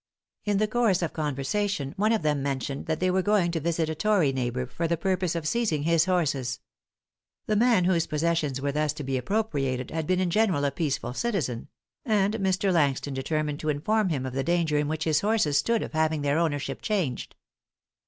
In 0.45 0.57
the 0.57 0.67
course 0.67 1.03
of 1.03 1.13
conversation 1.13 1.93
one 1.95 2.11
of 2.11 2.23
them 2.23 2.41
mentioned 2.41 2.87
that 2.87 2.99
they 2.99 3.11
were 3.11 3.21
going 3.21 3.51
to 3.51 3.59
visit 3.59 3.87
a 3.87 3.93
tory 3.93 4.33
neighbor, 4.33 4.65
for 4.65 4.87
the 4.87 4.97
purpose 4.97 5.35
of 5.35 5.47
seizing 5.47 5.83
his 5.83 6.05
horses. 6.05 6.59
The 7.45 7.55
man 7.55 7.85
whose 7.85 8.07
possessions 8.07 8.59
were 8.59 8.71
thus 8.71 8.93
to 8.93 9.03
be 9.03 9.15
appropriated 9.19 9.91
had 9.91 10.07
been 10.07 10.19
in 10.19 10.31
general 10.31 10.65
a 10.65 10.71
peaceful 10.71 11.13
citizen; 11.13 11.67
and 12.03 12.33
Mr. 12.37 12.73
Langston 12.73 13.13
determined 13.13 13.59
to 13.59 13.69
inform 13.69 14.09
him 14.09 14.25
of 14.25 14.33
the 14.33 14.43
danger 14.43 14.75
in 14.79 14.87
which 14.87 15.03
his 15.03 15.21
horses 15.21 15.59
stood 15.59 15.83
of 15.83 15.93
having 15.93 16.23
their 16.23 16.39
ownership 16.39 16.81
changed. 16.81 17.35